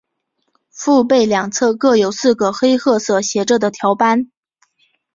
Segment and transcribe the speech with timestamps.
[0.71, 4.31] 腹背两侧各有四个黑褐色斜着的条斑。